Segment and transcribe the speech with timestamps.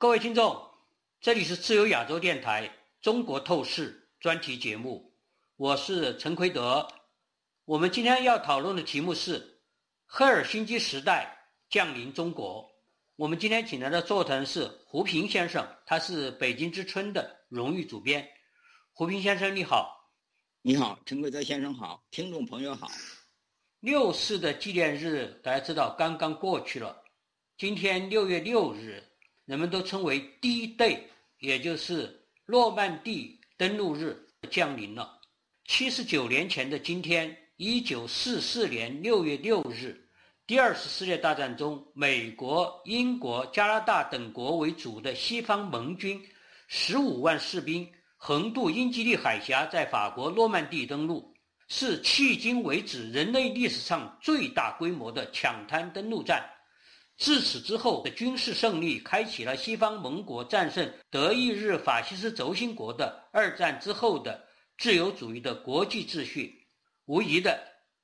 [0.00, 0.58] 各位听众，
[1.20, 2.66] 这里是自由亚洲电台
[3.02, 5.12] 《中国透视》专题节目，
[5.56, 6.88] 我是陈奎德。
[7.66, 9.60] 我们今天要讨论的题目是
[10.08, 11.36] “赫尔辛基时代
[11.68, 12.66] 降临中国”。
[13.16, 18.26] 我们今天请来的座谈是胡平先生，他是《北京之春》的荣誉主编。
[18.94, 20.10] 胡平先生，你好。
[20.62, 22.88] 你好，陈奎德先生好，听众朋友好。
[23.80, 27.04] 六四的纪念日，大家知道刚刚过去了。
[27.58, 29.04] 今天六月六日，
[29.50, 31.00] 人们都称为 D-Day，
[31.40, 34.16] 也就是诺曼底登陆日
[34.48, 35.18] 降临了。
[35.64, 40.00] 七十九年前的今天，一九四四年六月六日，
[40.46, 46.24] 第二次世界大战中，美国、英国、加拿大等国为主的西方盟军
[46.68, 51.28] 十五万士兵横渡英吉利海峡，在法国诺曼底登陆。
[51.66, 56.48] 是迄今为止人类历史上最大规模的抢滩登陆战。
[57.20, 64.42] 自此之后的军事胜利，开启了西方盟国战胜德意日法西斯轴心国的二战之后的
[64.78, 66.66] 自由主义的国际秩序。
[67.04, 67.60] 无疑的，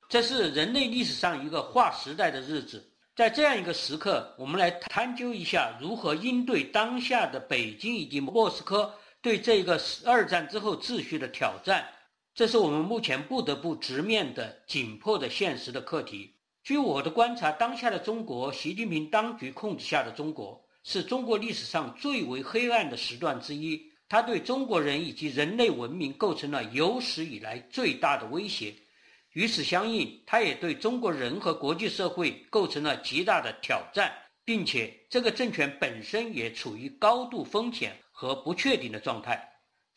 [0.07, 2.93] 这是人类历史上一个划时代的日子。
[3.15, 11.89] 在这样一个时刻，我们来探究一下如何应对当下的北京以及莫斯科对这个二战之后秩序的挑战。
[12.35, 16.36] 这是我们目前不得不直面的紧迫的现实的课题。
[16.67, 23.81] 据我的观察，当下的中国，习近平当局控制下的中国，是中国历史上最为黑暗的时段之一。
[24.09, 28.75] 它对中国人以及人类文明构成了有史以来最大的威胁。
[29.31, 34.11] 与此相应，它也对中国人和国际社会构成了极大的挑战，
[34.43, 39.41] 并且这个政权本身也处于高度风险和不确定的状态。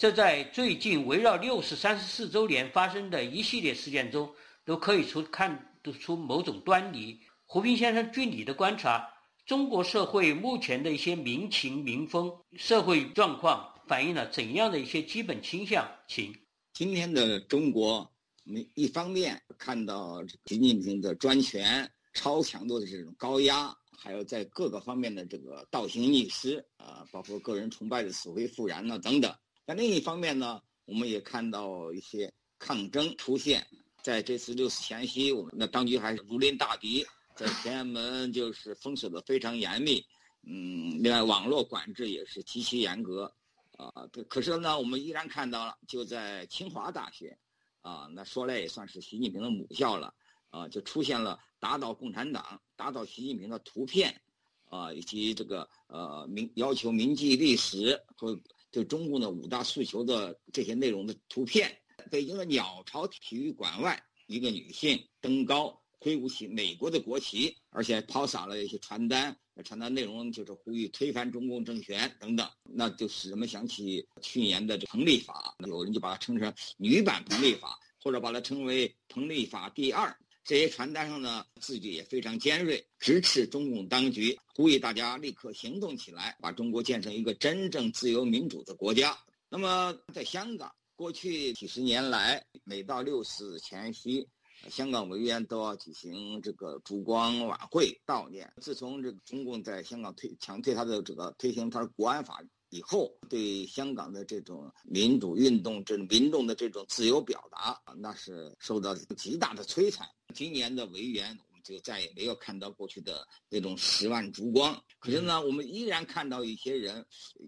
[0.01, 4.33] 这在最近围绕六四三十四周年发生的一系列事件中，
[4.65, 7.21] 都可以出看得出某种端倪。
[7.45, 9.07] 胡平先生，据你的观察，
[9.45, 15.87] 中国社会目前的一些民情民风、社会状况，反映了怎样的一些基本倾向？
[16.09, 16.35] 请。
[16.73, 18.11] 今天的中国，
[18.47, 29.31] 我们一方面看到习近平的专权、超强度的这种高压，还有在各个方面的这个倒行逆施啊，包括个人崇拜的死灰复燃呢等等。
[29.71, 33.65] 但另一方面呢，我们也看到一些抗争出现。
[34.03, 40.05] 在这次六四前夕，我们的当局还是如临大敌，在天安门就是封锁的非常严密。
[40.43, 43.33] 嗯，另外网络管制也是极其严格。
[43.77, 43.93] 啊，
[44.29, 47.39] 可是呢，我们依然看到了，就在清华大学，
[47.81, 50.13] 啊，那说来也算是习近平的母校了。
[50.49, 54.21] 啊，就出现了打倒共产党、打倒习近平的图片，
[54.69, 58.37] 啊，以及这个呃铭要求铭记历史和。
[58.71, 61.77] 对中共的五大诉求的这些内容的图片，
[62.11, 80.17] 北京的鸟巢体育馆外，一个女性登高挥舞起美国的国旗，而且抛洒了一些传单，传单内容就是呼吁推翻中共政权等等，那就使人们想起去年的彭丽法，有人就把它称成女版彭丽法，或者把它称为彭丽法第二。
[80.43, 89.17] 这些传单上呢，字句也非常尖锐，直斥中共当局，呼吁大家立刻行动起来，把中国建成一个真正自由民主的国家。
[89.49, 94.27] 那么，在香港，过去几十年来，每到六四前夕，
[94.69, 98.53] 香港委员都要举行这个烛光晚会悼念。
[98.61, 102.43] 自从这个中共在香港推强推他的这个推行他的国安法。
[102.71, 110.09] 以后对香港的这种民主运动、这民众的这种自由表达，那是受到极大的摧残。
[110.33, 114.81] 今年的维园，我们就再也没有看到过去的那种十万烛光。
[114.99, 117.05] 可是呢，我们依然看到一些人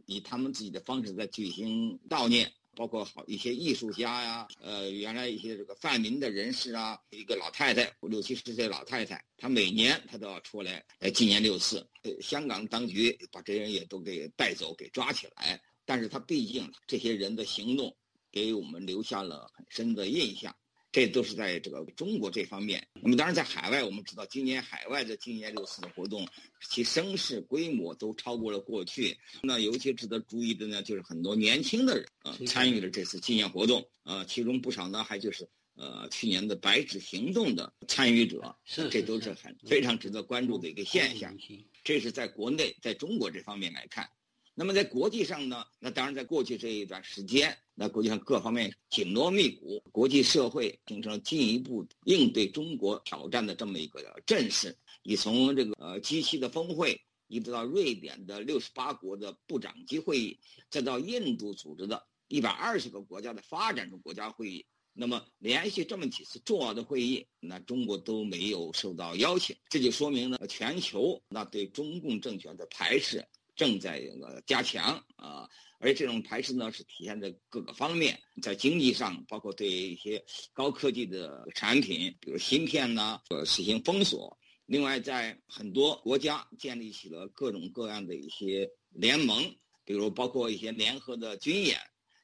[0.07, 2.53] 以他们自己的方式在举行悼念。
[2.75, 11.87] 包括好一些艺术家呀，呃，原来一些这个泛民的人士啊，一个老太太，六七十岁老太太，她每年她都要出来来纪念六四。
[12.03, 15.61] 呃，香港当局把这些人也都给带走，给抓起来。
[15.85, 17.95] 但是他毕竟这些人的行动，
[18.31, 20.55] 给我们留下了很深的印象。
[20.93, 22.87] 这都是在这个中国这方面。
[23.01, 26.29] 那么，当然在海外，我们知道今年海外的纪念六四的活动，
[26.69, 29.17] 其声势规模都超过了过去。
[29.43, 38.55] 那尤其值得注意的呢，就是很多年轻的人啊参与了这次纪念活动啊，其中不少呢还就是呃去年的白纸行动的参与者。
[38.67, 41.35] 是，这都是很非常值得关注的一个现象。
[41.83, 44.07] 这是在国内，在中国这方面来看。
[44.55, 45.65] 那么在国际上呢？
[45.79, 54.77] 那当然，在过去这一段时间，那国际上各方面紧锣密鼓，国际社会形成了进一步应对中国挑战的这么一个阵势。
[55.03, 60.39] 你从这个呃 G7 的峰会，一直到瑞典的六十八国的部长级会议，
[60.69, 73.27] 再到印度组织的一百二十个国家的发展中国家会议，那么连续这么几次重要的会议，那中国都没有受到邀请，这就说明呢，全球那对中共政权的排斥。
[73.55, 75.49] 正在这个加强啊。
[75.79, 84.39] 而这种排斥呢，是体现在各个方面，在经济上，包括对一些高科技的产品，比如芯片呢，呃，实行封锁。
[84.67, 89.43] 另外，在很多国家建立起了各种各样的一些联盟，
[89.85, 91.77] 比如包括一些联合的军演，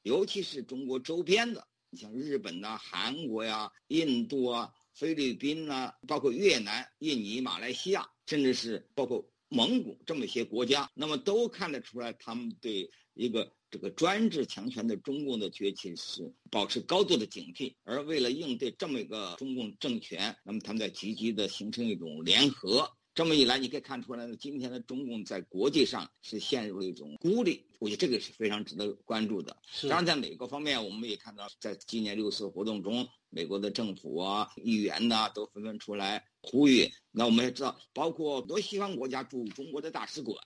[0.04, 12.90] 尤其是中国周边的，你像日本呐、韩国呀、印度啊、菲律宾呐，包括越南、印尼、马来西亚，甚至是包括蒙古这么一些国家，那么都看得出来，他们对。
[13.14, 22.88] 一个这个专制强权的中共的崛起是保持高度的警惕，而为了应对这么一个中共政权，那么他们在积极的形成一种联合。
[23.18, 29.56] 这么一来，你可以看出来呢，今天的中共在国际上是陷入了一种孤立，我觉得这个是非常值得关注的。
[29.88, 36.88] 当然，在美国方面，我们也看到，在今年六四活动中，美国的政府啊、议员呐，都纷纷出来呼吁。
[37.10, 40.38] 那我们也知道，包括很多西方国家驻中国的大使馆。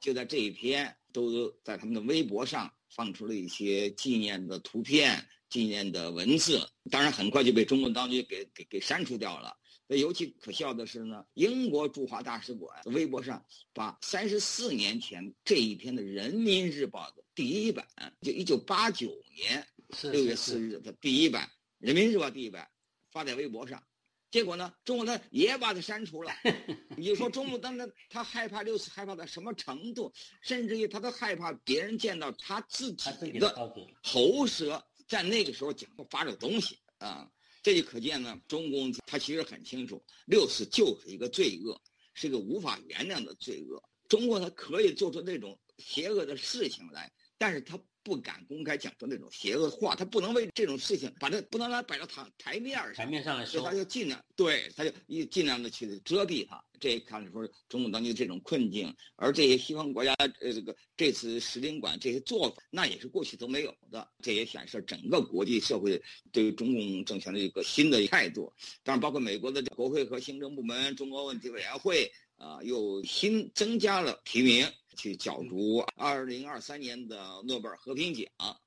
[0.00, 9.56] 就在这一天，都在他们的微博上放出了一些纪念的图片、纪念的文字，当然很快就被中共当局给给给删除掉了。
[9.92, 13.44] 那尤其可笑的是呢，英国驻华大使馆微博上
[13.74, 17.86] 把三十四年前这一天的《人民日报》的第一版，
[18.22, 19.62] 就一九八九年
[20.10, 21.44] 六月四日的第一版
[21.76, 22.66] 《人民日报》第一版
[23.10, 23.82] 发在微博上。
[24.30, 26.32] 结果呢，中国他也把它删除了。
[26.96, 30.10] 你说中国当时他害怕六四害怕到什么程度？
[30.40, 33.54] 甚至于他都害怕别人见到他自己的
[34.02, 37.30] 喉舌在那个时候讲发这个东西啊。
[37.62, 41.80] 这就可见呢，中共他其实很清楚，六四就是一个罪恶，
[42.14, 43.82] 是一个无法原谅的罪恶。
[44.08, 47.80] 中国他可以做出那种邪恶的事情来，但是他。
[48.02, 56.62] 不敢公开讲出那种邪恶话，他不能为这种事情把它不能来摆到台台面上，台面上来说，他就尽量对，他就一尽量的去遮蔽它。
[56.80, 64.08] 这看说中共当局这种困境，而这些西方国家呃这个这次使领馆这些做法，那也是过去都没有的。
[64.20, 66.02] 这也显示整个国际社会
[66.32, 68.52] 对于中共政权的一个新的态度。
[68.82, 74.66] 当然，包括美国的国会和行政部门中国问题委员会啊，又新增加了提名。
[74.96, 78.26] 去角逐二零二三年的诺贝尔和平奖，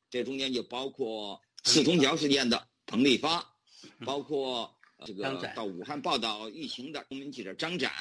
[0.09, 3.45] 这中间就包括四通桥事件的彭立发，
[4.05, 4.73] 包括
[5.05, 7.91] 这个到武汉报道疫情的公民记者张展，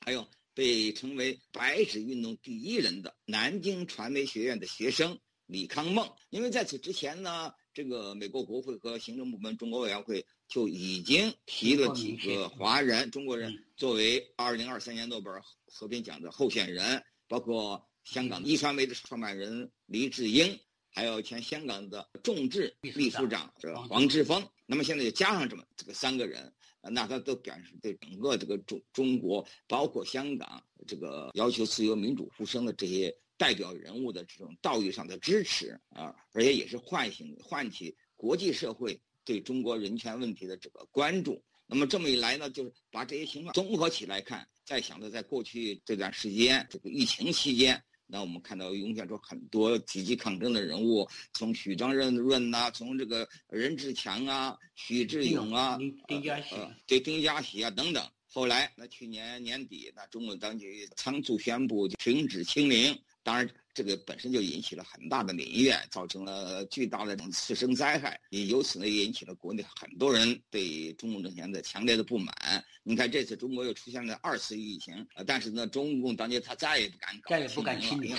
[0.00, 6.10] 还有被称为“白纸运动第一人”的南京传媒学院的学生李康梦。
[6.30, 17.02] 因为在此之前呢，这个美国国会和行政部门中国委员会就已经提了几个华人中国人作为二零二三年诺贝尔和平奖的候选人。
[17.30, 20.58] 包括香港一传媒的创办人黎智英，
[20.90, 24.44] 还有前香港的众志秘书长这黄志峰。
[24.66, 41.40] 那么现在就加上这么这个三个人，那他都表示对整个这个中中国，包括香港这个要求自由民主呼声的这些代表人物的这种道义上的支持啊，而且也是唤醒唤起国际社会对中国人权问题的这个关注。
[41.68, 44.48] 那么这么一来呢，就是把这些情况综合起来看。
[44.70, 55.76] 再想着在过去这段时间，这个疫情期间，那我们看到涌现出很多积极抗争的人物，从许章润润呐，从这个任志强啊、许志勇啊、
[56.06, 56.54] 丁家喜，
[56.86, 58.08] 对丁家喜啊等等。
[58.28, 63.48] 后来，那去年年底，那中共当局仓促宣布停止清零，当然。
[63.72, 72.34] 这个本身就引起了很大的民怨，造成了巨大的这种次生灾害，也由此呢引起了国内很多人对中共政权的强烈的不满。
[72.82, 78.14] 你看这次中国又出现了二次疫情，但是呢中共当局他再也不敢搞，再也不敢清零，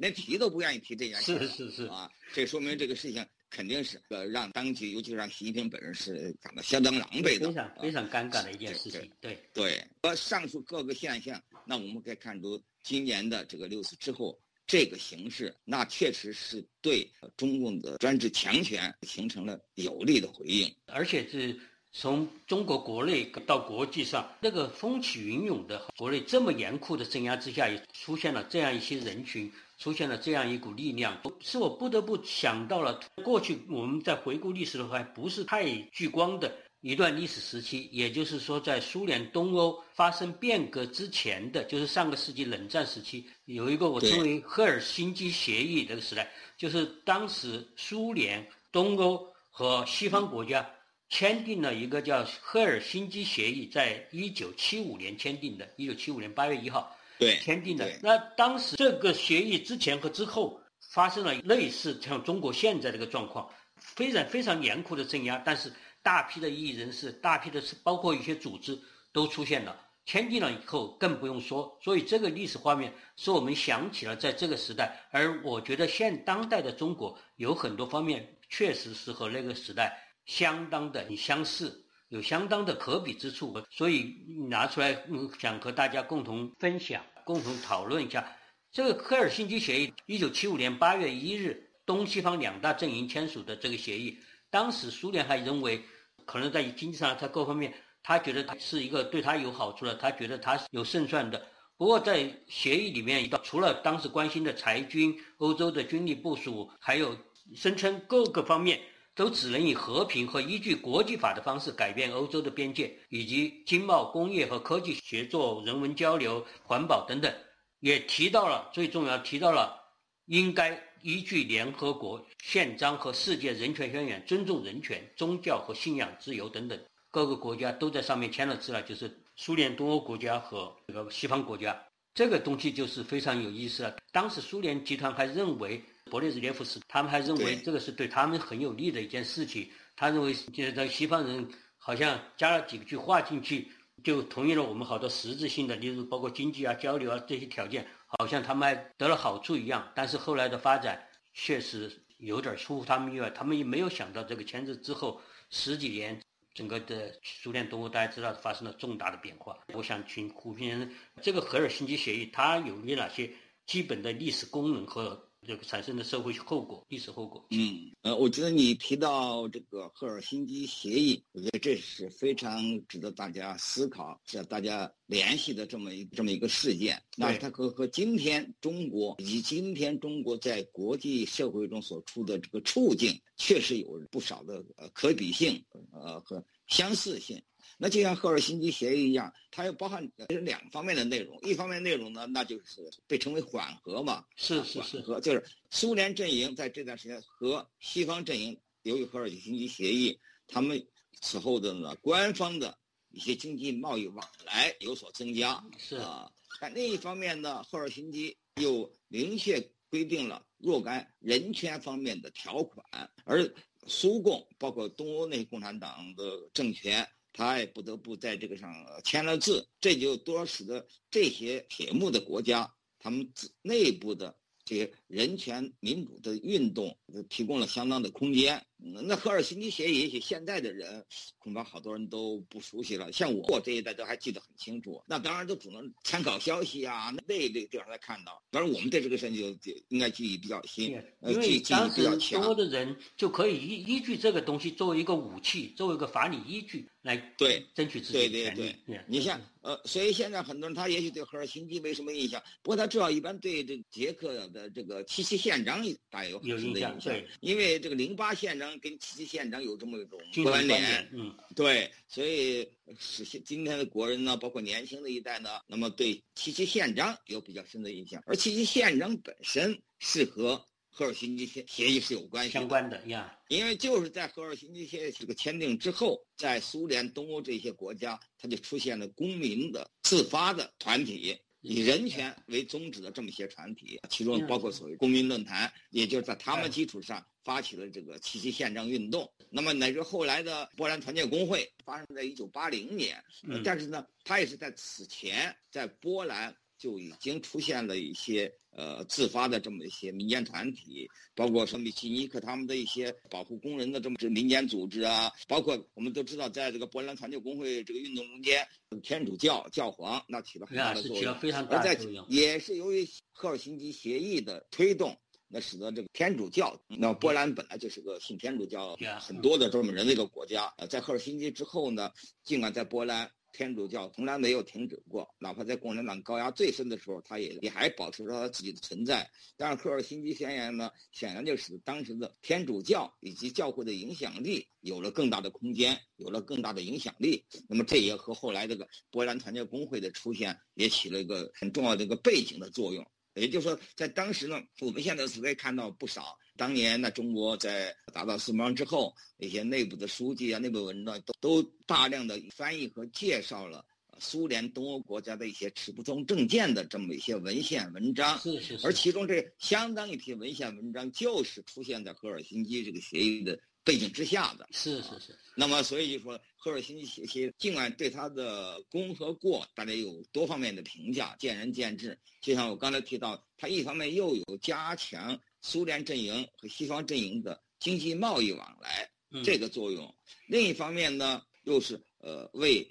[0.00, 1.38] 连提都不愿意提这件事。
[1.40, 9.08] 是是是啊，这说明这个事情肯定是呃让当局，尤其是让习近平本人是感到相当狼狈的，非常非常尴尬的一件事情。
[9.20, 14.38] 对对，而上述各个现象，那我们可以看出今年的这个六四之后。
[14.70, 21.58] 这个形势，那确实是对中共的专制强权形成了有力的回应，而且是
[21.90, 36.54] 从中国国内到国际上，那个风起云涌的国内这么严酷的镇压之下，也出现了这样一些人群，出现了这样一股力量，使我不得不想到了过去我们在回顾历史的话，不是太聚光的。
[36.80, 50.64] 一段历史时期，也就是说，在苏联东欧发生变革之前的就是上个世纪冷战时期，有一个我称为赫尔辛基协议这个时代，就是当时苏联东欧和西方国家
[51.08, 56.96] 签订了一个叫赫尔辛基协议，在一九七五年签订的，一九七五年八月一号
[57.40, 57.90] 签订的。
[58.00, 65.72] 那当时这个协议之前和之后发生了类似像中国现在这个状况，非常非常严酷的镇压，但是。
[66.02, 68.78] 大批的异议人士，大批的，包括一些组织
[69.12, 71.78] 都出现了，签订了以后更不用说。
[71.82, 83.60] 所以这个历史画面使我们想起了在这个时代，而我觉得现当代的中国有很多方面确实是和那个时代相当的相似，有相当的可比之处。
[83.70, 85.04] 所以拿出来
[85.38, 88.34] 想和大家共同分享、共同讨论一下。
[88.70, 94.18] 这个科尔辛基协议，一九七五年八月一日，东西方两大阵营签署的这个协议。
[94.50, 95.82] 当时苏联还认为，
[96.24, 101.46] 可能在经济上，在各方面，他觉得他是一个对他有好处的，他觉得他是有胜算的。
[101.76, 107.16] 不过在协议里面，除了当时关心的裁军、欧洲的军力部署，还有
[107.54, 108.80] 声称各个方面
[109.14, 117.32] 都只能以和平和依据国际法的方式改变欧洲的边界，以及经贸、工业和科技协作、人文交流、环保等等。
[117.80, 119.80] 也提到了最重要，提到了
[120.26, 126.78] 应该依据联合国宪章和世界人权宣言尊重人权、宗教和信仰自由等等。
[127.10, 131.78] 各个国家都在上面签了字了，就是苏联东欧国家和这个西方国家。
[132.14, 133.96] 这个东西就是非常有意思了。
[134.12, 139.70] 当时苏联集团还认为，勃列日涅夫斯他们还认为这个是对他们很有利的一件事情。
[139.96, 143.70] 他认为，现在西方人好像加了几句话进去。
[144.04, 149.90] 就同意了我们好多实质性的，例如包括经济啊、交流啊这些条件，好像他们还得了好处一样。
[149.92, 151.04] 但是后来的发展
[151.34, 155.20] 确实有点出乎他们意外，他们也没有想到这个签字之后
[155.50, 156.20] 十几年，
[156.54, 159.58] 整个的苏联东欧大家知道发生了重大的变化。
[159.74, 160.90] 我想请胡平先生，
[161.22, 163.30] 这个赫尔辛基协议它有有哪些
[163.66, 165.27] 基本的历史功能和？
[165.48, 167.42] 这个产生的社会后果、历史后果。
[167.52, 177.02] 嗯，呃，我觉得你提到这个赫尔辛基协议，我觉得这是非常值得大家思考、是大家联系的这么一这么一个事件。
[177.16, 185.64] 那它和和今天中国以及今天中国在国际社会中所处的这个处境，确实有不少的呃可比性，
[185.94, 187.42] 呃和相似性。
[187.76, 190.10] 那就像赫尔辛基协议一样，它又包含
[190.42, 191.38] 两方面的内容。
[191.42, 200.84] 一方面内容呢，那就是被称为缓和嘛，是是是，缓和就是苏联阵营在这段时间和西方阵营，由于赫尔辛基协议，他们
[201.20, 202.76] 此后的呢官方的
[203.10, 206.30] 一些经济贸易往来有所增加，是啊。
[206.60, 212.84] 但另一方面呢，赫尔辛基又明确规定了若干人权方面的条款，
[213.24, 213.48] 而
[213.86, 217.08] 苏共包括东欧那些共产党的政权。
[217.32, 218.72] 他也不得不在这个上
[219.04, 223.32] 签了字，这就多使得这些铁幕的国家，他们
[223.62, 226.96] 内部的这些人权民主的运动，
[227.28, 228.62] 提供了相当的空间。
[228.80, 231.04] 那赫尔辛基协议，也许现在的人
[231.38, 235.02] 恐怕好多人都不熟悉了，像我我这一代都还记得很清楚。
[235.08, 238.40] 那当然都只能参考消息啊，那那个地方才看到。
[238.52, 240.90] 当然我们对这个事情就应该记忆比较新，
[241.22, 249.00] 因为当时多的人就可以依依据这个东西作为一个武器，作为一个法理依据来对争取自己对对对。
[249.08, 258.68] 你像呃，所以现在很多人他也许对赫尔辛基没什么印象，不过他至少一般对这捷克的这个七七宪章大有有印象，对，因为这个零八宪章。
[258.80, 281.36] 跟七七宪章有这么一种关联，嗯，对，所以是今天的国人呢，包括年轻的一代呢，那么对七七宪章有比较深的印象，而七七宪章本身是和赫尔辛基协协议是有关系相关的呀，因为就是在赫尔辛基协议这个签订之后，在苏联东欧这些国家，它就出现了公民的自发的团体。
[281.60, 289.30] 以人权为宗旨的这么些团体，其中包括所谓公民论坛，也就是在他们基础上发起了这个七七宪章运动。
[289.50, 293.22] 那么乃至后来的波兰团结工会，发生在一九八零年，
[293.64, 296.54] 但是呢，它也是在此前在波兰。
[296.78, 308.66] 就已经出现了一些呃自发的这么一些民间团体，包括什么奇尼克他们的一些保护工人的这么这民间组织啊，包括我们都知道，在这个波兰团结工会这个运动中间，
[309.02, 311.34] 天主教教皇那起了很大的作用，
[311.68, 315.18] 而在也是由于赫尔辛基协议的推动，
[315.48, 322.12] 那使得这个天主教，那波兰本来就是个信天主教很多的这么人的一个国家，呃，在赫尔辛基之后呢，
[322.44, 323.28] 尽管在波兰。
[323.58, 329.28] 天主教从来没有停止过，哪怕在共产党高压最深的时候，他也也还保持着他自己的存在。
[329.56, 337.44] 但是科尔辛基宣言呢，显然就使当时的天主教以及教会的影响力有了更大的空间，有了更大的影响力。
[337.68, 343.04] 那么这也和后来这个波兰团结工会的出现也起了一个很重要的一个背景的作用。
[343.34, 353.84] 也就是说，在当时呢，我们现在是可以看到不少当年呢中国在打到四方之后，一些内部的书籍啊、内部文章都都大量的翻译和介绍了
[354.18, 358.36] 苏联东欧国家的一些持不同政见的这么一些文献文章。
[358.40, 358.86] 是是是。
[358.86, 364.68] 而其中这相当一批文献文章，就是出现在赫尔辛基这个协议的背景之下的。
[364.72, 365.38] 是是是。
[365.54, 372.18] 那么，所以就说赫尔辛基协议，尽管对他的功和过，大家有多方面的评价，见仁见智。
[372.40, 379.10] 就像我刚才提到，他一方面又有加强苏联阵营和西方阵营的经济贸易往来
[379.44, 380.14] 这个作用，
[380.46, 382.88] 另一方面呢，又是呃为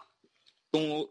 [0.71, 1.09] 东欧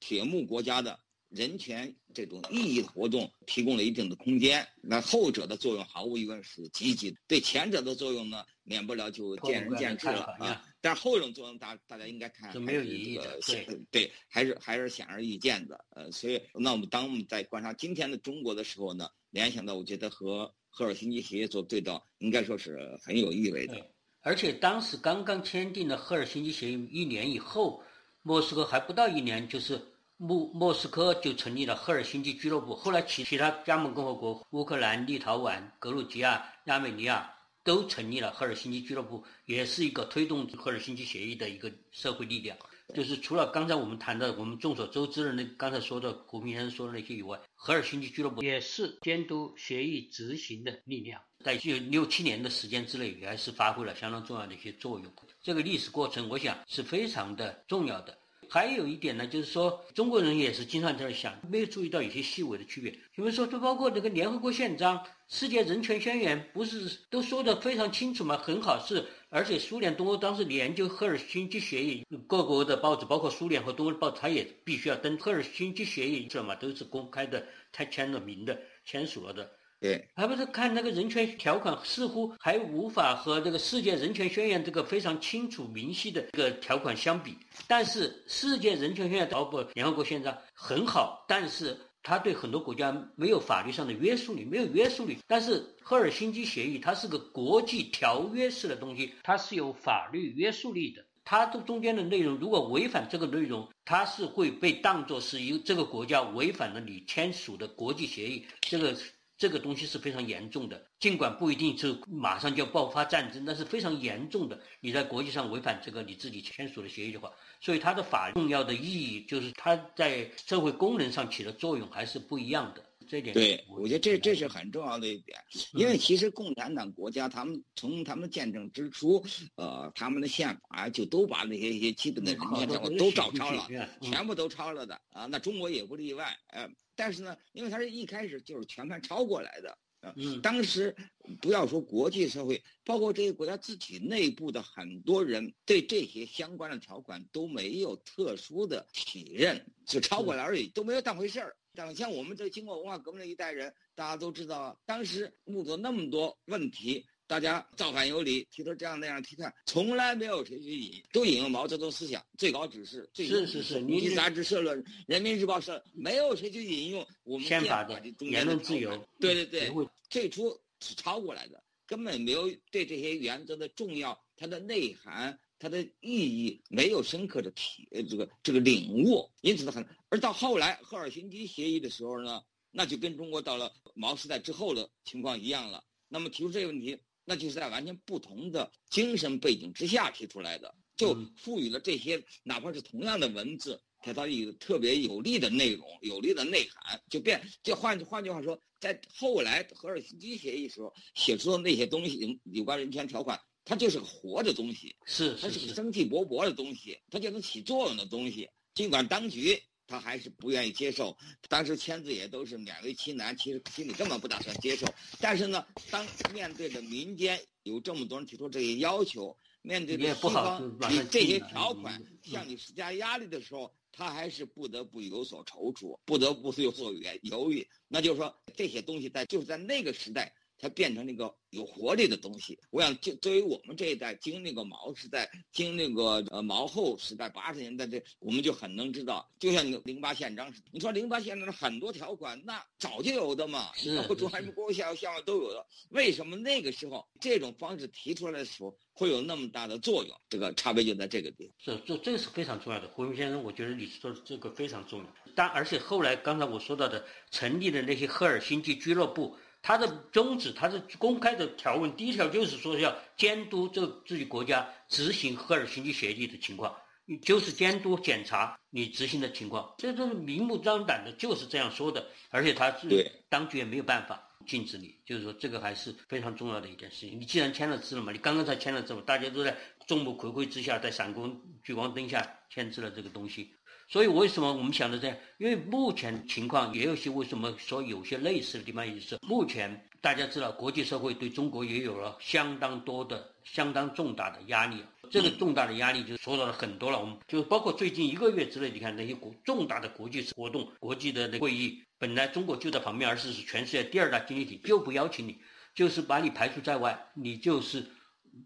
[0.00, 0.98] 铁幕国家的。
[1.30, 7.16] 人权这种意义活动提供了一定的空间，那后者的作用毫无疑问是积极的。
[7.26, 10.64] 对前者的作用呢，免不了就见仁见智了啊。
[10.80, 15.84] 但是后种作用，大大家应该看没有意义的，对对，还是还是显而易见的。
[15.90, 23.76] 呃，所以那我们当我们在观察今天的中国的时候呢，联想到我觉得和赫尔辛基协议做对照，应该说是很有意味的。
[24.22, 27.80] 而且当时刚刚签订的赫尔辛基协议一年以后，
[28.22, 29.80] 莫斯科还不到一年就是。
[30.16, 37.28] 莫莫斯科就成立了赫尔辛基俱乐部，后来其其他加盟共和国，乌克兰、立陶宛、格鲁吉亚、亚美尼亚
[37.64, 42.56] 都成立了赫尔辛基俱乐部，也是一个推动赫尔辛基协议的一个社会力量。
[42.92, 55.10] 就是除了刚才我们谈的，我们众所周知的那刚才说的胡明先生说的那些以外，赫尔辛基俱乐部也是监督协议执行的力量，在就六七年的时间之内，也还是发挥了相当重要的一些作用。
[55.40, 58.16] 这个历史过程，我想是非常的重要的。
[58.48, 62.90] 还有一点呢，就是说中国人也是经常在想，没有注意到有些细微的区别。
[62.90, 68.36] 比如说，就包括这个联合国宪章、世界人权宣言，不是都说的非常清楚吗？
[68.36, 79.50] 很好，是而且苏联东欧当时研究赫尔辛基协议，各国的报纸，包括苏联和东欧的报纸，它也必须要登赫尔辛基协议，这嘛都是公开的，他签了名的，签署了的。
[79.80, 87.36] 对，还不是看那个人权条款，似乎还无法和这个世界人权宣言这个非常清楚明晰的这个条款相比。
[87.66, 95.18] 但是世界人权宣言包括联合国宪章很好，但是它对很多国家没有法律上的约束力，没有约束力。
[95.26, 101.04] 但是赫尔辛基协议它是个国际条约式的东西，它是有法律约束力的。
[101.26, 108.46] 它这中间的内容如果违反这个内容，它是会被当作是一这个国家违反了你签署的国际协议。
[108.62, 108.96] 这个。
[109.44, 114.58] 这个东西是非常严重的，尽管不一定是马上就要爆发战争，但是非常严重的。
[114.80, 122.82] 你在国际上违反这个你自己签署的协议的话，所以它的法重要的意义就是它在社会功能上起的作用还是不一样的。
[123.06, 125.38] 这点对，我觉得这这是很重要的一点，
[125.74, 129.22] 因为其实共产党国家他们从他们建政之初，
[129.56, 133.68] 呃，他们的宪法就都把那些一些基本的人权条款都照抄了，
[134.00, 135.26] 全部都抄了的啊。
[135.26, 136.66] 那中国也不例外，呃。
[136.96, 139.78] 但是呢，因为它是一开始就是全盘抄过来的，
[140.16, 140.94] 嗯，当时
[141.40, 151.56] 不要说国际社会，包括这些国家自己内部的很多人对这些相关的条款都没有特殊的体认，就抄过来而已，都没有当回事儿。
[151.74, 157.06] 但像我们这经过文化革命的一代人，大家都知道，当时目睹那么多问题。
[157.34, 163.10] 大家造反有理，提出这样那样提判，从来没有谁去引，都引用毛泽东思想最高指示。
[163.12, 169.04] 是是是，你杂志社论，人民日报社没有谁去引用我们宪法的言论自由。
[169.18, 179.84] 对对对，最初是抄过来的，根本没有对这些原则的重要、它的内涵、它的意义没有深刻的体这个这个领悟，因此呢很。
[180.08, 185.82] 而到后来赫尔辛基协议的时候呢，那就跟中国到了毛时代之后的情况一样了。
[186.08, 186.96] 那么提出这个问题。
[187.24, 197.40] 那就是在完全不同的精神背景之下提出来的，就赋予了这些哪怕是同样的文字，给它一个特别有力的内容、有力的内涵，就变。
[197.62, 208.48] 就换换句话说，在后来赫尔辛基协议时候写出的那些东西，有关人权条款，它就是个活的东西，是它是个生气勃勃的东西，它就能起作用的东西。
[208.74, 209.62] 尽管当局。
[209.86, 211.16] 他还是不愿意接受，
[211.48, 214.86] 当时签字也都是勉为其难，其实心里根本不打算接受。
[215.20, 220.78] 但是呢，当面对着民间有这么多人提出这些要求，面对着西方
[221.10, 227.66] 这些条款向你施加压力的时候，他还是不得不有所踌躇，不得不有所犹犹豫。
[227.88, 230.34] 那就是说，这些东西在就是在那个时代。
[230.64, 232.58] 它变成那个有活力的东西。
[232.70, 239.30] 我想，就对于我们这一代经历过毛时代、经历过呃毛后时代八十年代，这我们就很能知道。
[239.38, 245.66] 就像你零八宪章，你说零八宪章的很多条款，那早就有的嘛，包括中华人民共和国宪宪法都有的。
[245.90, 250.16] 为什么那个时候这种方式提出来的时候会有那么大的作用？
[250.30, 251.76] 这个差别就在这个地方。
[251.76, 252.88] 是，这这是非常重要的。
[252.88, 255.06] 胡明先生，我觉得你说的这个非常重要。
[255.34, 259.36] 但而且后来刚才我说到的成立的那些赫尔辛基俱乐部。
[259.66, 266.76] 它的宗旨，它是公开的条文，第一条就是说要监督这自己国家执行赫尔辛基协议的情况，
[267.22, 274.28] 就是监督检查你执行的情况，这都是明目张胆的，就是这样说的，而且他是当局也没有办法。
[274.46, 277.18] 禁止你，就是说这个还是非常重要的一件事情。
[277.18, 283.54] 你既然签了字了嘛，你刚刚才签了字嘛，大家都在众目睽睽之下，在闪光聚光灯下签字了这个东西。
[283.88, 285.16] 所以为什么我们想的这样？
[285.38, 294.82] 因为目前情况也有些为什么说有些类似的地方，也是目前大家知道，国际社会对中国也有了相当多的、相当重大的压力。
[295.10, 305.38] 这个重大的压力就说到了很多了，我们就包括最近一个月之内，你看那些国重大的国际活动、国际的会议，本来中国就在旁边，而是全世界第二大经济体，就不邀请你，
[305.74, 307.86] 就是把你排除在外，你就是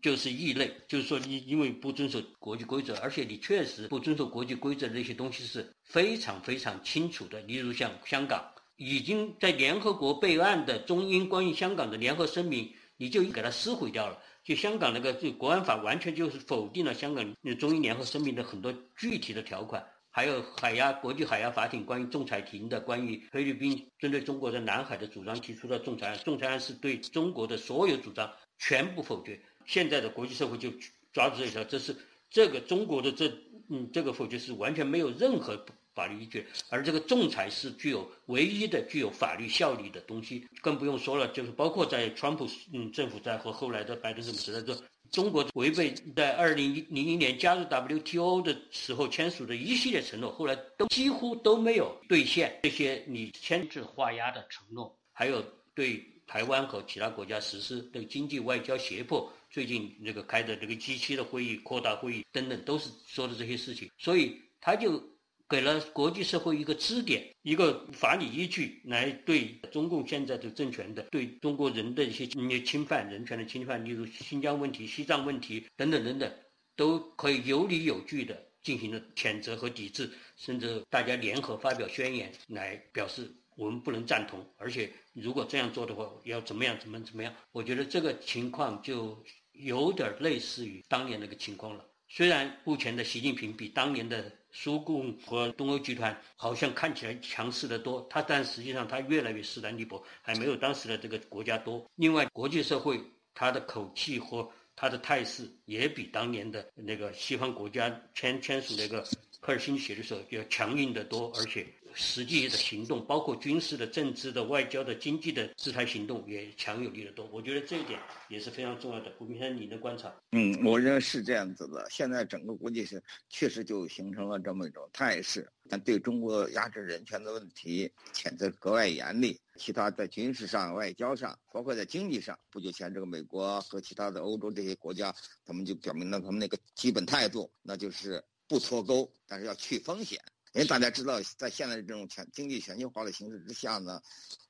[0.02, 8.44] 就是异类，就是说你因为不遵守国际规则，而且你确实不遵守国际规则的那些东西是非常非常清楚的，例如像香港
[8.76, 14.18] 已经在联合国备案的中英关于香港的联合声明，你就给它撕毁掉了。
[14.44, 29.38] 就香港那个就国安法完全就是否定了香港中英联合声明的很多具体的条款，还有海牙国际海牙法庭关于仲裁庭的关于菲律宾针对中国在南海的主张提出的仲裁案，仲裁案是对中国的所有主张全部否决。
[29.68, 30.68] 现在的国际社会就
[31.12, 31.94] 抓住这一条，这是
[32.28, 33.32] 这个中国的这
[33.68, 35.64] 嗯这个否决是完全没有任何。
[35.94, 65.02] 法律依据，而这个仲裁是具有唯一的具有法律效力的东西，更不用说了，就是包括在川普嗯政府在和后来的拜登政府时代，这中国违背在二零零零年加入 WTO 的时候签署的一系列承诺，后来都几乎都没有兑现这些你签字画押的承诺，还有对台湾和其他国家实施的经济外交胁迫，最近这个开的这个 G 七的会议、扩大会议等等，都是说的这些事情，所以他就。
[65.50, 76.30] 给了国际社会一个支点，一个法理依据，来对中共现在的政权的对中国人的一些侵犯、人权的侵犯，例如新疆问题、西藏问题等等等等，
[76.76, 87.34] 都可以有理有据的进行了谴责和抵制，甚至大家联合发表宣言来表示我们不能赞同，而且如果这样做的话，要怎么样、怎么怎么样？
[87.52, 91.84] 我觉得这个情况就有点类似于当年那个情况了。
[92.08, 101.84] 虽然目前的习近平比当年的苏共和东欧集团好像看起来强势的多，他但实际上他越来越势单力薄，还没有当时的这个国家多。
[101.96, 102.98] 另外，国际社会
[103.34, 109.06] 他的口气和他的态势也比当年的那个西方国家签签署那个
[109.40, 111.66] 科尔辛协的时候要强硬得多，而且。
[112.00, 117.28] 实际的行动，包括军事的、政治的、外交的、经济的制裁行动，也强有力的多。
[117.32, 119.12] 我觉得这一点也是非常重要的。
[119.18, 120.14] 胡明先生，你的观察？
[120.30, 121.84] 嗯，我认为是这样子的。
[121.90, 129.36] 现在整个国际是确实就形成了这么一种态势，但对中国压制人权的问题谴责格外严厉。
[129.56, 135.12] 其他在军事上、外交上，包括在经济上，不久前这个美国和其他的欧洲这些国家，
[135.44, 140.16] 他们就表明了他们那个基本态度，那就是不脱钩，但是要去风险。
[140.54, 144.00] 因为大家知道，在现在这种全经济全球化的形势之下呢，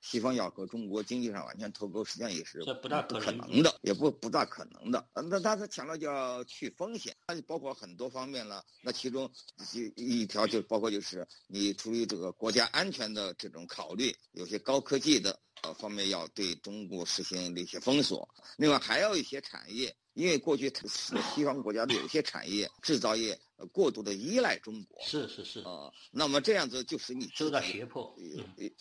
[0.01, 5.09] 西方要和中国经济上完全脱钩，实际上也是不大可能的，也不不大可能的。
[5.15, 8.65] 那他他强调叫去风险，它就包括很多方面了。
[8.83, 9.31] 那其中
[9.73, 18.29] 一一条就包括就是你出于这个国家安全的这种考虑，有些高科技的呃方面要对中国实行一些封锁。
[18.57, 19.95] 另外还有一些产业。
[20.19, 20.69] 因为过去
[21.33, 23.39] 西方国家的有些产业制造业
[23.71, 28.13] 过度的依赖中国，是是是啊，那么这样子就使你受到胁迫，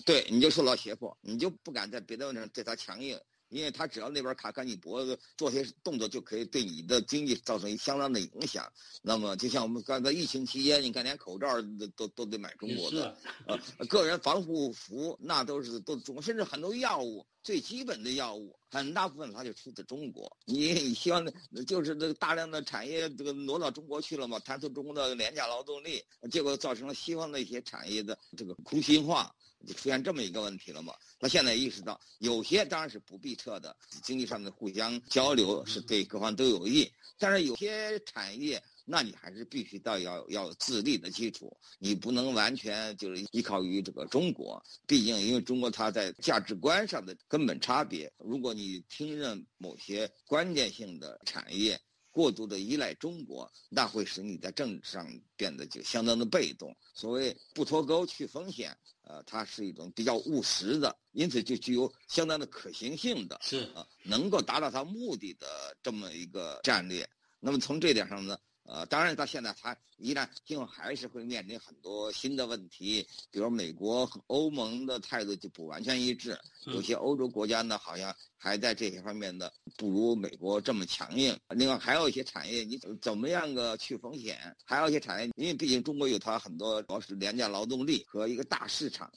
[0.03, 3.15] 对，你就受到胁迫，你就不敢在别的问题上对他强硬。
[3.49, 8.71] 因为他只要那边卡卡你脖子，做些动作就可以对你的经济造成相当的影响。
[9.01, 20.35] 那么，就像我们刚才疫情期间，你看连口罩都都都得买中国的，呃，个人防护服那都是都中，甚至很多药物最基本的药物，很大部分它就出自中国。
[20.45, 21.25] 你你希望
[21.65, 29.33] 就是这个大量的产业这个挪到中国去了嘛，贪图中国的廉价劳动力，结果造成了西方的一些产业的这个空心化。
[29.65, 30.93] 就出现这么一个问题了嘛？
[31.19, 36.91] 他现在意识到，有些当然是不必撤的，经济上的互相交流是对各方都有益。
[37.17, 44.63] 但是有些产业，那你还是必须到要要自立的基础，你不能完全就是依靠于这个中国。
[44.85, 51.79] 毕竟，因为中国它在价值观上的根本差别，如果你听任某些关键性的产业。
[52.09, 56.75] 过度的依赖中国，那会使你在政治上变得就相当的被动。
[56.95, 58.75] 所谓不脱钩去风险，
[59.07, 67.09] 呃，它是一种比较务实的，因此就具有相当的可行性的，是啊，能够达到它目的的这么一个战略。
[67.39, 68.37] 那么从这点上呢，
[68.67, 81.33] 呃，当然到现在，它依然今后还是会面临很多新的问题，比如美国和欧盟的态度就不完全一致，有些欧洲国家呢，好像还在这些方面的不如美国这么强硬。
[81.55, 84.37] 另外，还有一些产业，你怎么样个去风险？
[84.65, 89.09] 还有一些产业，因为毕竟中国有它很多主要是廉价劳动力和一个大市场，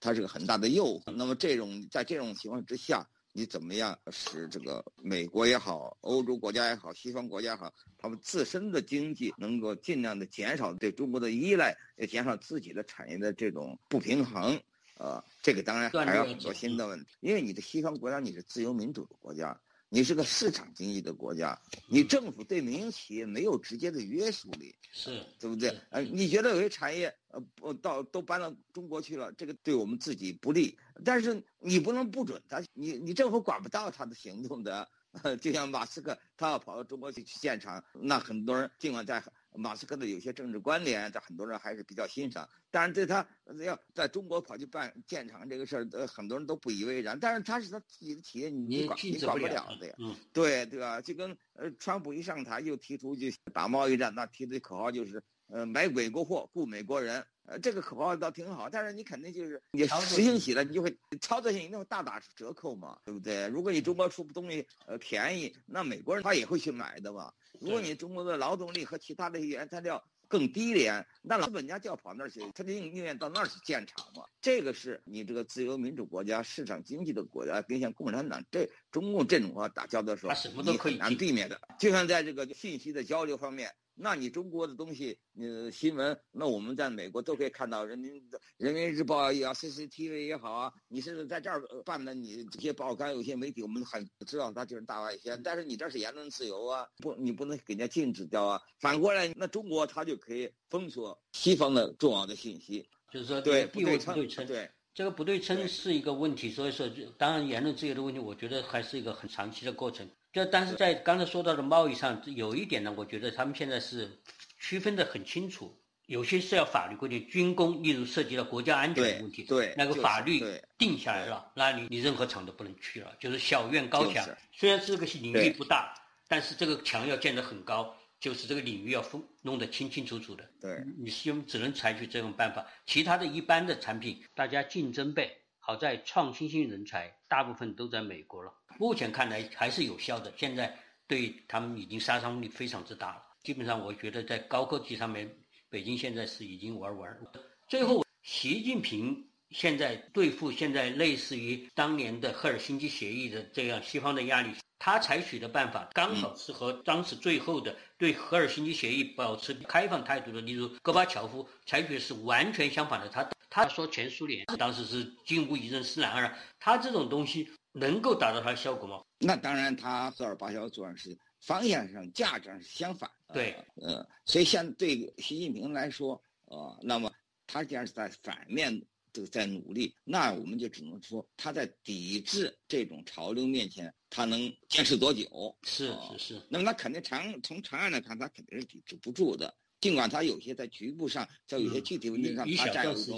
[0.00, 1.10] 它是个很大的诱惑。
[1.12, 3.08] 那么这种在这种情况之下。
[3.38, 14.60] 你怎么样使这个美国也好，欧洲国家也好，西方国家也好，他们自身的经济能够尽量的减少对中国的依赖，也减少自己的产业的这种不平衡，
[14.96, 19.56] 呃，这个当然还要很多新的问题，因为你的西方国家你是自由民主的国家。
[19.88, 25.74] 你是个市场经济的国家，你政府对民营企业没有直接的约束力，是对不对？
[25.90, 34.88] 呃，你觉得有些产业呃不到都搬到中国去了，这个对我们自己不利，但是你不能不准他，你你政府管不到他的行动的。
[35.40, 39.22] 就像马斯克，他要跑到中国去去建厂，那很多人尽管在
[39.54, 43.26] 马斯克的有些政治关联，在很多人还是比较欣赏，但是对他
[43.64, 47.18] 要在中国跑去办建厂这个事儿，呃，很多人都不以为然。
[47.18, 49.94] 但是他是他自己的企业，你管你管不了的呀。
[49.98, 51.00] 嗯，对对吧？
[51.00, 57.24] 就跟呃，川普一上台就提出就打贸易战，那提的口号就是呃，买美国货，雇美国人。
[57.48, 63.48] 呃，这个口号倒挺好，但是你肯定就是你实行起来，你就会操作性一定会大打折扣嘛，对不对？
[63.48, 67.32] 如果你中国出东西呃便宜，那美国人他也会去买的嘛。
[67.58, 74.24] 如果你中国的劳动力和其他的原材料更低廉，那资本家就要跑那儿去，他就宁愿到那儿去建厂嘛。
[74.42, 81.58] 这个是你这个自由民主国家、市场经济的国家，跟像共产党这中共这种话打交道的时候，你很难避免的。
[81.78, 83.72] 就像在这个信息的交流方面。
[84.00, 88.12] 那你中国的东西，呃，新闻，那我们在美国都可以看到，人民
[88.56, 98.62] 人民日报也好，CCTV 也好啊，你是在这儿办的，你这些报刊有些媒体，我们很知道它就是大外宣，但是你这是言论自由啊，不，你不能给人家禁止掉啊。
[98.78, 104.14] 反过来，那中国它就可以封锁西方的重要的信息，就是说对不对称，
[104.46, 110.08] 对这个不对称是一个问题，所以说，当然言论自由的问题，我觉得还是一个很长期的过程。
[110.32, 114.20] 就但是在刚才说到的贸易上，有一点呢，我觉得他们现在是
[114.58, 115.74] 区分的很清楚，
[116.06, 120.42] 有些是要法律规定，军工，例如涉及到国家安全的问题，对那个法律
[120.76, 124.26] 定下来了，那你你任何厂都不能去了，就是小院高墙。
[124.52, 125.94] 虽然这个领域不大，
[126.28, 130.44] 但是这个墙要建得很高，就是这个领域要分弄得清清楚楚的。
[130.60, 135.36] 对，你是用只能采取这种办法，其他的一般的产品，大家竞争呗。
[135.68, 140.32] 好在创新性人才大部分都在美国了，目前看来还是有效的。
[140.34, 140.74] 现在
[141.06, 143.22] 对他们已经杀伤力非常之大了。
[143.42, 145.30] 基本上，我觉得在高科技上面，
[145.68, 147.30] 北京现在是已经玩完了。
[147.68, 163.10] 最后，习近平现在对付现在类似于当年的赫尔辛基协议的这样西方的压力，他采取的办法刚好是和当时最后的对赫尔辛基协议保持开放态度的，例如戈巴乔夫采取的是完全相反的。
[163.10, 163.28] 他。
[163.58, 169.02] 他说前苏联当时是近乎一人四两二，他这种东西能够达到他的效果吗？
[169.18, 173.10] 那当然，他赫尔巴乔夫做的是方向上、价值上是相反。
[173.34, 177.12] 对，呃，所以像对习近平来说，呃，那么
[177.48, 178.80] 他既然是在反面
[179.12, 185.56] 这个在努力，那我们就只能说他在抵制这种潮流面前，他能坚持多久？
[185.64, 186.42] 是是是。
[186.48, 189.52] 那么他肯定长从长远来看，他肯定是抵制不住的。
[189.80, 193.16] 尽管它有些在局部上，在有些具体问题上，它占有一种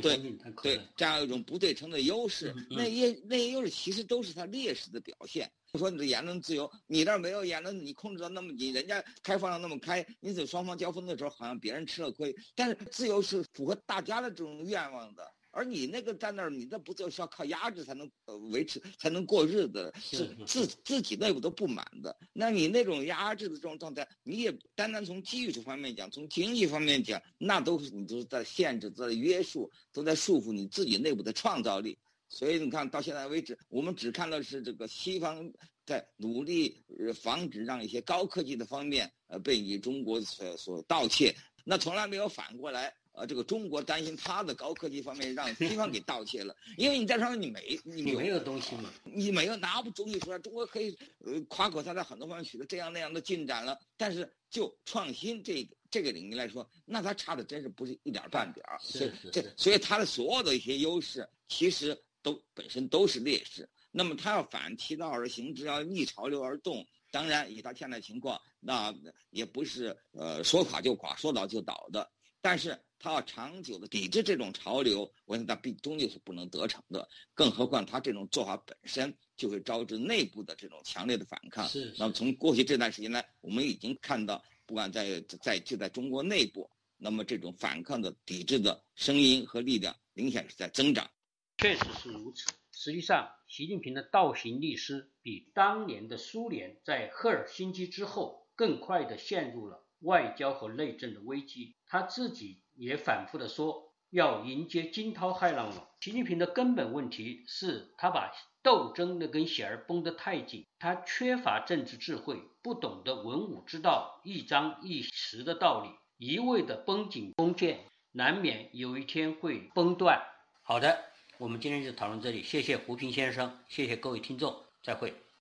[0.00, 0.16] 对
[0.62, 2.54] 对，占有一种不对称的优势。
[2.70, 5.50] 那些那些优势其实都是它劣势的表现。
[5.78, 12.34] 说你的言论自由，你那儿没有言论，你控制的那么紧，人家开放的那么开，因此双方交锋的时候，好像别人吃了亏。
[12.54, 15.26] 但是自由是符合大家的这种愿望的。
[15.52, 22.16] 而你那个在那儿，你那不就是要靠压制才能呃维持，才能过日子，是自自己内部都不满的。
[22.32, 31.98] 那你那种压制的这种状态，你也单单从技术方面讲，从经济方面讲，那都是你都是在限制、在约束、都在束缚你自己内部的创造力。
[32.28, 35.52] 所以你看到现在为止，我们只看到是这个西方
[35.84, 36.82] 在努力
[37.14, 42.94] 防止让一些高科技的方面呃被你中国所所盗窃，那从来没有反过来。
[43.12, 63.68] 呃，这个中国担心它的高科技方面让西方给 盗窃了，因为你在上面你没你没有东西嘛，你没有拿不东西出来，中国可以呃夸口它在很多方面取得这样那样的进展了，但是就创新这个这个领域来说，那它差的真是不是一点半点儿，是这所以它的所有的一些优势其实都本身都是劣势。
[63.90, 68.94] 那么它要反其道而行之，要逆潮流而动，当然以它现在情况，那
[69.28, 72.10] 也不是呃说垮就垮，说倒就倒的。
[72.40, 77.06] 但是他要长久的抵制这种潮流，我想他必终究是不能得逞的。
[77.34, 81.66] 更何况他这种做法本身就会招致内部的这种强烈的反抗。
[81.66, 81.92] 是。
[81.98, 91.10] 那么从过去这段时间来，我们已经看到，不管在在就在中国内部，那么这种反抗的抵制的声音和力量明显是在增长。
[91.58, 92.52] 确实是如此。
[92.70, 101.74] 实际上，习近平的倒行逆施比当年的苏联在赫尔辛基之后更快地陷入了外交和内政的危机。
[101.86, 105.88] 他自己也反复地说要迎接惊涛骇浪了。
[106.00, 108.32] 习近平的根本问题是他把
[108.62, 117.80] 斗争那根弦儿绷得太紧，他缺乏政治智慧，不懂得文武之道，一张一弛的道理，一味的绷紧弓箭，
[118.12, 120.22] 难免有一天会崩断。
[120.62, 121.04] 好的。
[121.38, 125.31] 我们今天就讨论这里，谢谢胡平先生，谢谢各位听众，再会。